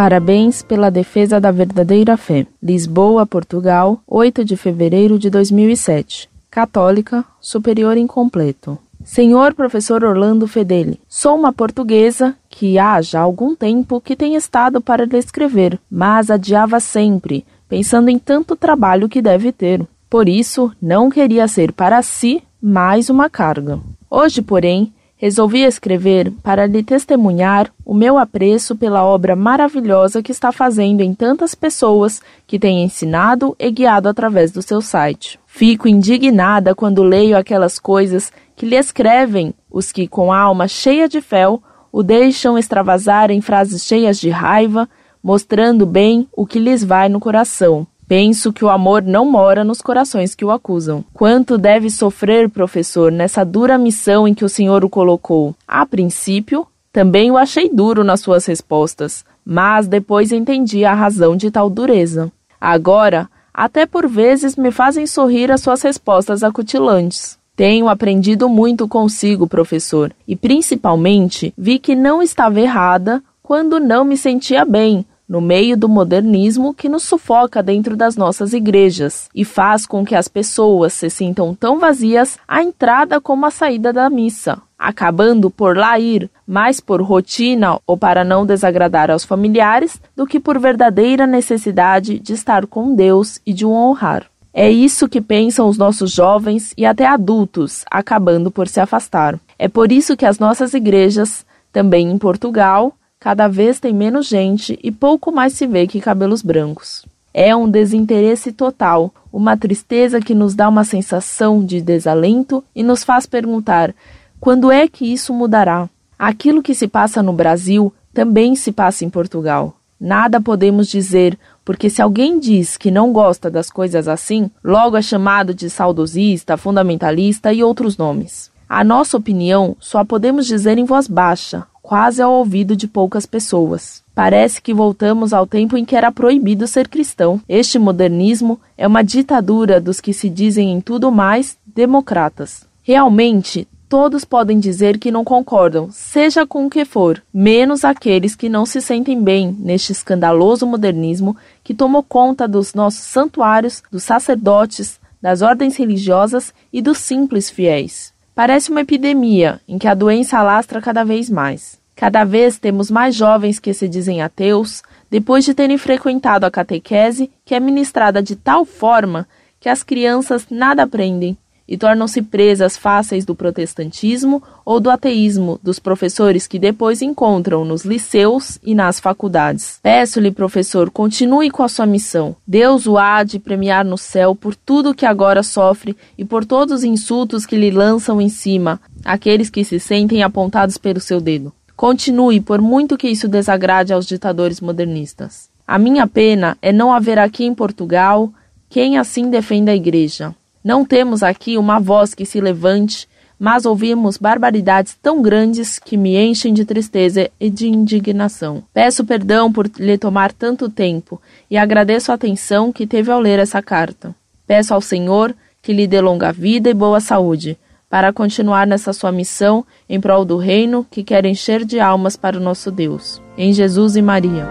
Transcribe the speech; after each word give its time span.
Parabéns 0.00 0.62
pela 0.62 0.90
defesa 0.90 1.38
da 1.38 1.50
verdadeira 1.50 2.16
fé. 2.16 2.46
Lisboa, 2.62 3.26
Portugal, 3.26 4.00
8 4.06 4.46
de 4.46 4.56
fevereiro 4.56 5.18
de 5.18 5.28
2007. 5.28 6.26
Católica, 6.50 7.22
superior 7.38 7.98
incompleto. 7.98 8.78
Senhor 9.04 9.52
professor 9.52 10.02
Orlando 10.02 10.48
Fedeli, 10.48 10.98
sou 11.06 11.36
uma 11.36 11.52
portuguesa 11.52 12.34
que 12.48 12.78
há 12.78 13.02
já 13.02 13.20
algum 13.20 13.54
tempo 13.54 14.00
que 14.00 14.16
tem 14.16 14.36
estado 14.36 14.80
para 14.80 15.04
lhe 15.04 15.18
escrever, 15.18 15.78
mas 15.90 16.30
adiava 16.30 16.80
sempre, 16.80 17.44
pensando 17.68 18.08
em 18.08 18.18
tanto 18.18 18.56
trabalho 18.56 19.06
que 19.06 19.20
deve 19.20 19.52
ter. 19.52 19.86
Por 20.08 20.30
isso, 20.30 20.72
não 20.80 21.10
queria 21.10 21.46
ser 21.46 21.72
para 21.72 22.00
si 22.00 22.42
mais 22.58 23.10
uma 23.10 23.28
carga. 23.28 23.78
Hoje, 24.10 24.40
porém, 24.40 24.94
resolvi 25.20 25.64
escrever 25.64 26.32
para 26.42 26.66
lhe 26.66 26.82
testemunhar 26.82 27.70
o 27.84 27.92
meu 27.92 28.16
apreço 28.16 28.74
pela 28.74 29.04
obra 29.04 29.36
maravilhosa 29.36 30.22
que 30.22 30.32
está 30.32 30.50
fazendo 30.50 31.02
em 31.02 31.12
tantas 31.12 31.54
pessoas 31.54 32.22
que 32.46 32.58
tem 32.58 32.82
ensinado 32.82 33.54
e 33.58 33.70
guiado 33.70 34.08
através 34.08 34.50
do 34.50 34.62
seu 34.62 34.80
site. 34.80 35.38
Fico 35.46 35.86
indignada 35.86 36.74
quando 36.74 37.02
leio 37.02 37.36
aquelas 37.36 37.78
coisas 37.78 38.32
que 38.56 38.64
lhe 38.64 38.76
escrevem 38.76 39.52
os 39.70 39.92
que, 39.92 40.08
com 40.08 40.32
a 40.32 40.38
alma 40.38 40.66
cheia 40.66 41.06
de 41.06 41.20
fel, 41.20 41.62
o 41.92 42.02
deixam 42.02 42.56
extravasar 42.56 43.30
em 43.30 43.42
frases 43.42 43.84
cheias 43.84 44.18
de 44.18 44.30
raiva, 44.30 44.88
mostrando 45.22 45.84
bem 45.84 46.26
o 46.32 46.46
que 46.46 46.58
lhes 46.58 46.82
vai 46.82 47.10
no 47.10 47.20
coração. 47.20 47.86
Penso 48.10 48.52
que 48.52 48.64
o 48.64 48.68
amor 48.68 49.02
não 49.04 49.24
mora 49.24 49.62
nos 49.62 49.80
corações 49.80 50.34
que 50.34 50.44
o 50.44 50.50
acusam. 50.50 51.04
Quanto 51.14 51.56
deve 51.56 51.88
sofrer, 51.88 52.50
professor, 52.50 53.12
nessa 53.12 53.44
dura 53.44 53.78
missão 53.78 54.26
em 54.26 54.34
que 54.34 54.44
o 54.44 54.48
senhor 54.48 54.84
o 54.84 54.88
colocou? 54.88 55.54
A 55.64 55.86
princípio, 55.86 56.66
também 56.92 57.30
o 57.30 57.36
achei 57.36 57.68
duro 57.68 58.02
nas 58.02 58.20
suas 58.20 58.44
respostas, 58.46 59.24
mas 59.44 59.86
depois 59.86 60.32
entendi 60.32 60.84
a 60.84 60.92
razão 60.92 61.36
de 61.36 61.52
tal 61.52 61.70
dureza. 61.70 62.32
Agora, 62.60 63.30
até 63.54 63.86
por 63.86 64.08
vezes 64.08 64.56
me 64.56 64.72
fazem 64.72 65.06
sorrir 65.06 65.52
as 65.52 65.60
suas 65.60 65.80
respostas 65.80 66.42
acutilantes. 66.42 67.38
Tenho 67.54 67.88
aprendido 67.88 68.48
muito 68.48 68.88
consigo, 68.88 69.46
professor, 69.46 70.12
e 70.26 70.34
principalmente 70.34 71.54
vi 71.56 71.78
que 71.78 71.94
não 71.94 72.20
estava 72.20 72.60
errada 72.60 73.22
quando 73.40 73.78
não 73.78 74.04
me 74.04 74.16
sentia 74.16 74.64
bem 74.64 75.06
no 75.30 75.40
meio 75.40 75.76
do 75.76 75.88
modernismo 75.88 76.74
que 76.74 76.88
nos 76.88 77.04
sufoca 77.04 77.62
dentro 77.62 77.96
das 77.96 78.16
nossas 78.16 78.52
igrejas 78.52 79.28
e 79.32 79.44
faz 79.44 79.86
com 79.86 80.04
que 80.04 80.16
as 80.16 80.26
pessoas 80.26 80.92
se 80.92 81.08
sintam 81.08 81.54
tão 81.54 81.78
vazias 81.78 82.36
à 82.48 82.64
entrada 82.64 83.20
como 83.20 83.46
à 83.46 83.50
saída 83.52 83.92
da 83.92 84.10
missa, 84.10 84.60
acabando 84.76 85.48
por 85.48 85.76
lá 85.76 86.00
ir 86.00 86.28
mais 86.44 86.80
por 86.80 87.00
rotina 87.00 87.78
ou 87.86 87.96
para 87.96 88.24
não 88.24 88.44
desagradar 88.44 89.08
aos 89.08 89.24
familiares 89.24 90.02
do 90.16 90.26
que 90.26 90.40
por 90.40 90.58
verdadeira 90.58 91.28
necessidade 91.28 92.18
de 92.18 92.32
estar 92.32 92.66
com 92.66 92.96
Deus 92.96 93.40
e 93.46 93.52
de 93.52 93.64
o 93.64 93.70
honrar. 93.70 94.26
É 94.52 94.68
isso 94.68 95.08
que 95.08 95.20
pensam 95.20 95.68
os 95.68 95.78
nossos 95.78 96.10
jovens 96.10 96.74
e 96.76 96.84
até 96.84 97.06
adultos, 97.06 97.84
acabando 97.88 98.50
por 98.50 98.66
se 98.66 98.80
afastar. 98.80 99.38
É 99.56 99.68
por 99.68 99.92
isso 99.92 100.16
que 100.16 100.26
as 100.26 100.40
nossas 100.40 100.74
igrejas, 100.74 101.46
também 101.72 102.10
em 102.10 102.18
Portugal, 102.18 102.92
cada 103.20 103.46
vez 103.46 103.78
tem 103.78 103.92
menos 103.92 104.26
gente 104.26 104.78
e 104.82 104.90
pouco 104.90 105.30
mais 105.30 105.52
se 105.52 105.66
vê 105.66 105.86
que 105.86 106.00
cabelos 106.00 106.40
brancos. 106.40 107.04
É 107.32 107.54
um 107.54 107.70
desinteresse 107.70 108.50
total, 108.50 109.14
uma 109.30 109.56
tristeza 109.56 110.20
que 110.20 110.34
nos 110.34 110.54
dá 110.54 110.68
uma 110.68 110.82
sensação 110.82 111.64
de 111.64 111.80
desalento 111.82 112.64
e 112.74 112.82
nos 112.82 113.04
faz 113.04 113.26
perguntar: 113.26 113.94
quando 114.40 114.72
é 114.72 114.88
que 114.88 115.04
isso 115.04 115.34
mudará? 115.34 115.88
Aquilo 116.18 116.62
que 116.62 116.74
se 116.74 116.88
passa 116.88 117.22
no 117.22 117.32
Brasil 117.32 117.92
também 118.12 118.56
se 118.56 118.72
passa 118.72 119.04
em 119.04 119.10
Portugal. 119.10 119.76
Nada 120.00 120.40
podemos 120.40 120.88
dizer, 120.88 121.38
porque 121.62 121.90
se 121.90 122.00
alguém 122.00 122.40
diz 122.40 122.78
que 122.78 122.90
não 122.90 123.12
gosta 123.12 123.50
das 123.50 123.70
coisas 123.70 124.08
assim, 124.08 124.50
logo 124.64 124.96
é 124.96 125.02
chamado 125.02 125.54
de 125.54 125.68
saudosista, 125.68 126.56
fundamentalista 126.56 127.52
e 127.52 127.62
outros 127.62 127.98
nomes. 127.98 128.50
A 128.68 128.82
nossa 128.82 129.16
opinião 129.16 129.76
só 129.78 130.04
podemos 130.04 130.46
dizer 130.46 130.78
em 130.78 130.84
voz 130.84 131.06
baixa, 131.06 131.66
quase 131.90 132.22
ao 132.22 132.32
ouvido 132.34 132.76
de 132.76 132.86
poucas 132.86 133.26
pessoas. 133.26 134.00
Parece 134.14 134.62
que 134.62 134.72
voltamos 134.72 135.32
ao 135.32 135.44
tempo 135.44 135.76
em 135.76 135.84
que 135.84 135.96
era 135.96 136.12
proibido 136.12 136.68
ser 136.68 136.86
cristão. 136.86 137.40
Este 137.48 137.80
modernismo 137.80 138.60
é 138.78 138.86
uma 138.86 139.02
ditadura 139.02 139.80
dos 139.80 140.00
que 140.00 140.12
se 140.12 140.30
dizem 140.30 140.70
em 140.70 140.80
tudo 140.80 141.10
mais 141.10 141.58
democratas. 141.66 142.64
Realmente, 142.80 143.66
todos 143.88 144.24
podem 144.24 144.60
dizer 144.60 144.98
que 144.98 145.10
não 145.10 145.24
concordam, 145.24 145.88
seja 145.90 146.46
com 146.46 146.64
o 146.64 146.70
que 146.70 146.84
for, 146.84 147.20
menos 147.34 147.84
aqueles 147.84 148.36
que 148.36 148.48
não 148.48 148.64
se 148.64 148.80
sentem 148.80 149.20
bem 149.20 149.50
neste 149.58 149.90
escandaloso 149.90 150.64
modernismo 150.68 151.36
que 151.64 151.74
tomou 151.74 152.04
conta 152.04 152.46
dos 152.46 152.72
nossos 152.72 153.00
santuários, 153.00 153.82
dos 153.90 154.04
sacerdotes, 154.04 155.00
das 155.20 155.42
ordens 155.42 155.76
religiosas 155.76 156.54
e 156.72 156.80
dos 156.80 156.98
simples 156.98 157.50
fiéis. 157.50 158.12
Parece 158.32 158.70
uma 158.70 158.82
epidemia 158.82 159.60
em 159.66 159.76
que 159.76 159.88
a 159.88 159.94
doença 159.94 160.38
alastra 160.38 160.80
cada 160.80 161.02
vez 161.02 161.28
mais. 161.28 161.79
Cada 162.00 162.24
vez 162.24 162.58
temos 162.58 162.90
mais 162.90 163.14
jovens 163.14 163.58
que 163.58 163.74
se 163.74 163.86
dizem 163.86 164.22
ateus 164.22 164.82
depois 165.10 165.44
de 165.44 165.52
terem 165.52 165.76
frequentado 165.76 166.46
a 166.46 166.50
catequese 166.50 167.30
que 167.44 167.54
é 167.54 167.60
ministrada 167.60 168.22
de 168.22 168.36
tal 168.36 168.64
forma 168.64 169.28
que 169.60 169.68
as 169.68 169.82
crianças 169.82 170.46
nada 170.50 170.84
aprendem 170.84 171.36
e 171.68 171.76
tornam-se 171.76 172.22
presas 172.22 172.74
fáceis 172.74 173.26
do 173.26 173.34
protestantismo 173.34 174.42
ou 174.64 174.80
do 174.80 174.88
ateísmo 174.88 175.60
dos 175.62 175.78
professores 175.78 176.46
que 176.46 176.58
depois 176.58 177.02
encontram 177.02 177.66
nos 177.66 177.84
liceus 177.84 178.58
e 178.64 178.74
nas 178.74 178.98
faculdades. 178.98 179.78
Peço-lhe, 179.82 180.30
professor, 180.30 180.90
continue 180.90 181.50
com 181.50 181.62
a 181.62 181.68
sua 181.68 181.84
missão. 181.84 182.34
Deus 182.46 182.86
o 182.86 182.96
há 182.96 183.22
de 183.22 183.38
premiar 183.38 183.84
no 183.84 183.98
céu 183.98 184.34
por 184.34 184.56
tudo 184.56 184.94
que 184.94 185.04
agora 185.04 185.42
sofre 185.42 185.94
e 186.16 186.24
por 186.24 186.46
todos 186.46 186.76
os 186.76 186.82
insultos 186.82 187.44
que 187.44 187.56
lhe 187.56 187.70
lançam 187.70 188.22
em 188.22 188.30
cima, 188.30 188.80
aqueles 189.04 189.50
que 189.50 189.62
se 189.64 189.78
sentem 189.78 190.22
apontados 190.22 190.78
pelo 190.78 190.98
seu 190.98 191.20
dedo. 191.20 191.52
Continue, 191.80 192.42
por 192.42 192.60
muito 192.60 192.94
que 192.98 193.08
isso 193.08 193.26
desagrade 193.26 193.90
aos 193.90 194.04
ditadores 194.04 194.60
modernistas. 194.60 195.48
A 195.66 195.78
minha 195.78 196.06
pena 196.06 196.58
é 196.60 196.74
não 196.74 196.92
haver 196.92 197.18
aqui 197.18 197.46
em 197.46 197.54
Portugal 197.54 198.30
quem 198.68 198.98
assim 198.98 199.30
defenda 199.30 199.72
a 199.72 199.74
Igreja. 199.74 200.34
Não 200.62 200.84
temos 200.84 201.22
aqui 201.22 201.56
uma 201.56 201.78
voz 201.80 202.14
que 202.14 202.26
se 202.26 202.38
levante, 202.38 203.08
mas 203.38 203.64
ouvimos 203.64 204.18
barbaridades 204.18 204.94
tão 205.00 205.22
grandes 205.22 205.78
que 205.78 205.96
me 205.96 206.18
enchem 206.18 206.52
de 206.52 206.66
tristeza 206.66 207.30
e 207.40 207.48
de 207.48 207.66
indignação. 207.66 208.62
Peço 208.74 209.02
perdão 209.02 209.50
por 209.50 209.66
lhe 209.78 209.96
tomar 209.96 210.34
tanto 210.34 210.68
tempo 210.68 211.18
e 211.50 211.56
agradeço 211.56 212.12
a 212.12 212.14
atenção 212.14 212.70
que 212.70 212.86
teve 212.86 213.10
ao 213.10 213.18
ler 213.18 213.38
essa 213.38 213.62
carta. 213.62 214.14
Peço 214.46 214.74
ao 214.74 214.82
Senhor 214.82 215.34
que 215.62 215.72
lhe 215.72 215.86
dê 215.86 216.02
longa 216.02 216.30
vida 216.30 216.68
e 216.68 216.74
boa 216.74 217.00
saúde, 217.00 217.56
para 217.90 218.12
continuar 218.12 218.68
nessa 218.68 218.92
sua 218.92 219.10
missão 219.10 219.66
em 219.88 220.00
prol 220.00 220.24
do 220.24 220.36
reino 220.36 220.86
que 220.88 221.02
quer 221.02 221.26
encher 221.26 221.64
de 221.64 221.80
almas 221.80 222.16
para 222.16 222.36
o 222.36 222.40
nosso 222.40 222.70
Deus. 222.70 223.20
Em 223.36 223.52
Jesus 223.52 223.96
e 223.96 224.00
Maria. 224.00 224.46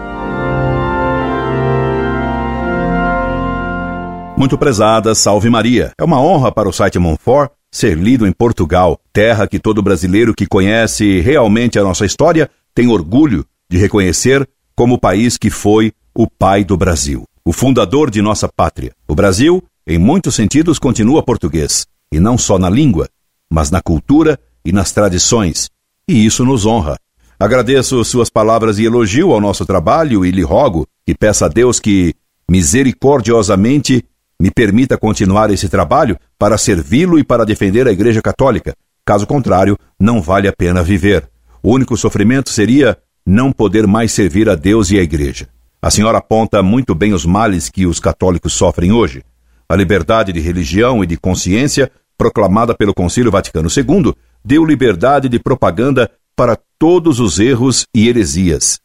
Muito 4.36 4.58
prezada, 4.58 5.14
salve 5.14 5.48
Maria. 5.48 5.92
É 5.98 6.04
uma 6.04 6.20
honra 6.20 6.52
para 6.52 6.68
o 6.68 6.72
site 6.72 6.98
Monfort 6.98 7.50
ser 7.72 7.96
lido 7.96 8.26
em 8.26 8.32
Portugal, 8.32 8.98
terra 9.12 9.46
que 9.46 9.58
todo 9.58 9.82
brasileiro 9.82 10.34
que 10.34 10.46
conhece 10.46 11.20
realmente 11.20 11.78
a 11.78 11.82
nossa 11.82 12.04
história 12.04 12.50
tem 12.74 12.88
orgulho 12.88 13.44
de 13.70 13.78
reconhecer 13.78 14.46
como 14.74 14.94
o 14.94 14.98
país 14.98 15.38
que 15.38 15.50
foi 15.50 15.92
o 16.14 16.26
pai 16.26 16.64
do 16.64 16.76
Brasil, 16.76 17.24
o 17.44 17.52
fundador 17.52 18.10
de 18.10 18.20
nossa 18.20 18.48
pátria. 18.48 18.92
O 19.06 19.14
Brasil, 19.14 19.62
em 19.86 19.98
muitos 19.98 20.34
sentidos, 20.34 20.78
continua 20.78 21.22
português, 21.22 21.86
e 22.12 22.18
não 22.18 22.36
só 22.36 22.58
na 22.58 22.68
língua, 22.68 23.08
mas 23.50 23.70
na 23.70 23.82
cultura 23.82 24.38
e 24.64 24.72
nas 24.72 24.92
tradições, 24.92 25.68
e 26.08 26.24
isso 26.24 26.44
nos 26.44 26.64
honra. 26.64 26.96
Agradeço 27.38 28.04
suas 28.04 28.28
palavras 28.28 28.78
e 28.78 28.84
elogio 28.84 29.32
ao 29.32 29.40
nosso 29.40 29.64
trabalho 29.64 30.24
e 30.26 30.30
lhe 30.30 30.42
rogo 30.42 30.86
que 31.06 31.14
peça 31.14 31.46
a 31.46 31.48
Deus 31.48 31.80
que, 31.80 32.14
misericordiosamente, 32.48 34.04
me 34.38 34.50
permita 34.50 34.96
continuar 34.96 35.50
esse 35.50 35.68
trabalho 35.68 36.18
para 36.38 36.58
servi-lo 36.58 37.18
e 37.18 37.24
para 37.24 37.44
defender 37.44 37.88
a 37.88 37.92
Igreja 37.92 38.22
Católica. 38.22 38.74
Caso 39.04 39.26
contrário, 39.26 39.76
não 39.98 40.20
vale 40.20 40.48
a 40.48 40.52
pena 40.52 40.82
viver. 40.82 41.28
O 41.62 41.72
único 41.72 41.96
sofrimento 41.96 42.50
seria 42.50 42.96
não 43.26 43.52
poder 43.52 43.86
mais 43.86 44.12
servir 44.12 44.48
a 44.48 44.54
Deus 44.54 44.90
e 44.90 44.98
a 44.98 45.02
Igreja. 45.02 45.48
A 45.82 45.90
senhora 45.90 46.18
aponta 46.18 46.62
muito 46.62 46.94
bem 46.94 47.12
os 47.12 47.24
males 47.24 47.68
que 47.68 47.86
os 47.86 47.98
católicos 47.98 48.52
sofrem 48.52 48.92
hoje. 48.92 49.22
A 49.68 49.74
liberdade 49.74 50.32
de 50.32 50.40
religião 50.40 51.02
e 51.02 51.06
de 51.06 51.16
consciência, 51.16 51.90
proclamada 52.20 52.74
pelo 52.74 52.92
Concílio 52.92 53.30
Vaticano 53.30 53.70
II, 53.74 54.14
deu 54.44 54.62
liberdade 54.62 55.26
de 55.26 55.38
propaganda 55.38 56.10
para 56.36 56.54
todos 56.78 57.18
os 57.18 57.38
erros 57.40 57.86
e 57.94 58.10
heresias. 58.10 58.78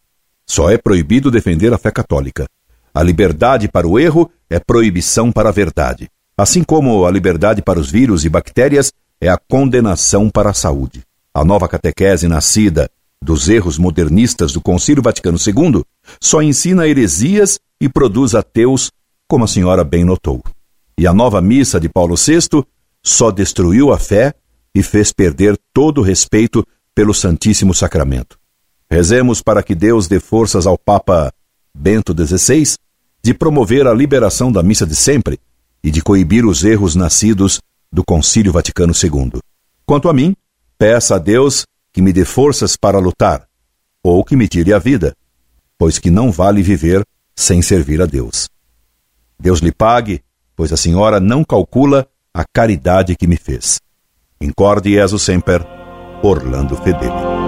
Só 0.48 0.70
é 0.70 0.78
proibido 0.78 1.30
defender 1.30 1.74
a 1.74 1.78
fé 1.78 1.92
católica. 1.92 2.46
A 2.94 3.04
liberdade 3.04 3.68
para 3.68 3.86
o 3.86 4.00
erro 4.00 4.32
é 4.50 4.58
proibição 4.58 5.34
para 5.34 5.50
a 5.50 5.52
verdade. 5.52 6.10
Assim 6.38 6.64
como 6.64 7.06
a 7.06 7.12
liberdade 7.12 7.62
para 7.62 7.78
os 7.78 7.92
vírus 7.92 8.24
e 8.24 8.30
bactérias 8.30 8.94
é 9.20 9.28
a 9.28 9.38
condenação 9.38 10.30
para 10.30 10.52
a 10.52 10.54
saúde. 10.54 11.04
A 11.34 11.44
nova 11.44 11.68
catequese 11.68 12.30
nascida 12.30 12.90
dos 13.22 13.50
erros 13.50 13.78
modernistas 13.78 14.54
do 14.54 14.62
Concílio 14.62 15.04
Vaticano 15.04 15.38
II 15.38 15.84
Só 16.22 16.42
ensina 16.42 16.88
heresias 16.88 17.60
e 17.82 17.90
produz 17.90 18.34
ateus, 18.34 18.92
como 19.28 19.44
a 19.44 19.48
senhora 19.48 19.84
bem 19.84 20.06
notou. 20.06 20.42
E 20.98 21.06
a 21.06 21.14
nova 21.14 21.42
missa 21.42 21.82
de 21.82 21.90
Paulo 21.90 22.16
VI 22.16 22.64
só 23.06 23.30
destruiu 23.30 23.94
a 23.94 24.00
fé 24.00 24.34
e 24.74 24.82
fez 24.82 25.14
perder 25.14 25.56
todo 25.72 26.00
o 26.00 26.04
respeito 26.04 26.66
pelo 26.96 27.14
Santíssimo 27.14 27.74
Sacramento. 27.74 28.40
Rezemos 28.90 29.42
para 29.42 29.62
que 29.62 29.76
Deus 29.76 30.08
dê 30.08 30.20
forças 30.20 30.66
ao 30.66 30.78
Papa 30.78 31.32
Bento 31.74 32.14
XVI 32.14 32.76
de 33.22 33.34
promover 33.34 33.86
a 33.86 33.94
liberação 33.94 34.52
da 34.52 34.64
missa 34.64 34.88
de 34.88 34.96
sempre 34.96 35.40
e 35.84 35.92
de 35.92 36.02
coibir 36.02 36.46
os 36.46 36.64
erros 36.64 36.96
nascidos 36.96 37.60
do 37.92 38.04
Concílio 38.04 38.52
Vaticano 38.52 38.94
II. 38.94 39.40
Quanto 39.86 40.10
a 40.10 40.14
mim, 40.14 40.36
peça 40.78 41.16
a 41.16 41.20
Deus 41.20 41.66
que 41.94 42.02
me 42.02 42.12
dê 42.12 42.26
forças 42.26 42.76
para 42.76 43.00
lutar, 43.00 43.48
ou 44.04 44.24
que 44.24 44.36
me 44.36 44.48
tire 44.48 44.74
a 44.74 44.80
vida, 44.80 45.16
pois 45.78 46.00
que 46.00 46.10
não 46.10 46.32
vale 46.32 46.62
viver 46.62 47.06
sem 47.36 47.62
servir 47.62 48.02
a 48.02 48.06
Deus. 48.06 48.50
Deus 49.40 49.60
lhe 49.60 49.72
pague, 49.72 50.22
pois 50.56 50.74
a 50.74 50.78
senhora 50.78 51.20
não 51.20 51.44
calcula 51.44 52.08
a 52.36 52.44
caridade 52.44 53.16
que 53.16 53.28
me 53.28 53.38
fez. 53.38 53.80
Incorde 54.42 54.90
Jesus 54.90 55.22
Semper, 55.22 55.66
Orlando 56.22 56.76
Fedeli. 56.76 57.45